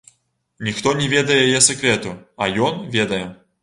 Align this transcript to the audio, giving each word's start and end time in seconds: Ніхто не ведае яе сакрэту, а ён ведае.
Ніхто 0.67 0.95
не 1.03 1.11
ведае 1.13 1.39
яе 1.43 1.61
сакрэту, 1.69 2.17
а 2.41 2.53
ён 2.71 2.85
ведае. 2.99 3.27